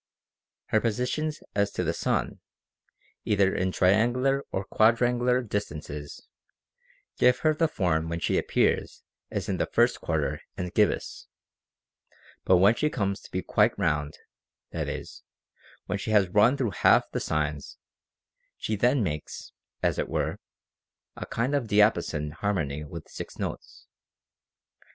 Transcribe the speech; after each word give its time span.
Her 0.69 0.81
positions 0.81 1.43
as 1.53 1.69
to 1.73 1.83
the 1.83 1.93
sun, 1.93 2.39
either 3.23 3.53
in 3.53 3.71
triangular 3.71 4.43
or 4.51 4.65
quadrangular 4.65 5.43
distances, 5.43 6.27
give 7.19 7.37
her 7.45 7.53
the 7.53 7.67
form 7.67 8.09
when 8.09 8.19
she 8.19 8.39
appears 8.39 9.03
as 9.29 9.47
in 9.47 9.57
the 9.57 9.67
first 9.67 10.01
quarter 10.01 10.41
and 10.57 10.73
gibbous; 10.73 11.27
but 12.45 12.57
when 12.57 12.73
she 12.73 12.89
comes 12.89 13.21
to 13.21 13.29
be 13.31 13.43
quite 13.43 13.77
round, 13.77 14.17
that 14.71 14.89
is, 14.89 15.21
when 15.85 15.99
she 15.99 16.09
has 16.09 16.27
run 16.29 16.57
through 16.57 16.71
half 16.71 17.11
the 17.11 17.19
signs, 17.19 17.77
she 18.57 18.75
then 18.75 19.03
makes 19.03 19.53
(as 19.83 19.99
it 19.99 20.09
were) 20.09 20.39
a 21.15 21.27
kind 21.27 21.53
of 21.53 21.67
diapason 21.67 22.31
harmony 22.31 22.83
with 22.83 23.07
six 23.07 23.37
notes. 23.37 23.85